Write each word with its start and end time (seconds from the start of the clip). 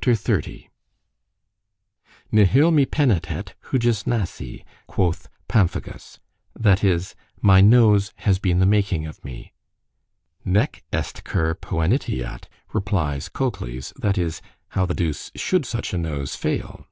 XXX 0.00 0.68
"NIHIL 2.32 2.70
me 2.72 2.86
paenitet 2.86 3.52
hujus 3.64 4.06
nasi," 4.06 4.64
quoth 4.86 5.28
Pamphagus;——that 5.48 6.82
is—"My 6.82 7.60
nose 7.60 8.14
has 8.16 8.38
been 8.38 8.58
the 8.58 8.64
making 8.64 9.04
of 9.06 9.22
me."——"Nec 9.22 10.82
est 10.94 11.22
cur 11.24 11.54
poeniteat," 11.56 12.44
replies 12.72 13.28
Cocles; 13.28 13.92
that 13.96 14.16
is, 14.16 14.40
"How 14.68 14.86
the 14.86 14.94
duce 14.94 15.30
should 15.36 15.66
such 15.66 15.92
a 15.92 15.98
nose 15.98 16.36
fail?" 16.36 16.86